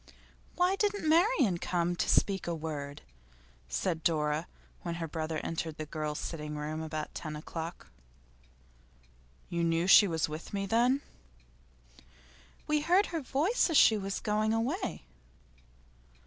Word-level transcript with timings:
'Why 0.55 0.75
didn't 0.77 1.07
Marian 1.07 1.59
come 1.59 1.95
to 1.97 2.09
speak 2.09 2.47
a 2.47 2.55
word?' 2.55 3.03
said 3.69 4.03
Dora, 4.03 4.47
when 4.81 4.95
her 4.95 5.07
brother 5.07 5.37
entered 5.43 5.77
the 5.77 5.85
girls' 5.85 6.17
sitting 6.17 6.55
room 6.55 6.81
about 6.81 7.13
ten 7.13 7.35
o'clock. 7.35 7.85
'You 9.47 9.63
knew 9.63 9.85
she 9.85 10.07
was 10.07 10.27
with 10.27 10.55
me, 10.55 10.65
then?' 10.65 11.01
'We 12.65 12.81
heard 12.81 13.05
her 13.13 13.21
voice 13.21 13.69
as 13.69 13.77
she 13.77 13.95
was 13.95 14.19
going 14.21 14.53
away. 14.55 15.03